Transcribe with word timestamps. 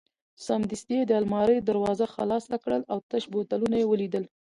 سمدستي 0.45 0.93
یې 0.99 1.05
د 1.07 1.11
المارۍ 1.19 1.57
دروازه 1.61 2.05
خلاصه 2.15 2.55
کړل 2.63 2.81
او 2.91 2.97
تش 3.09 3.23
بوتلونه 3.31 3.75
یې 3.81 3.85
ولیدل. 3.91 4.23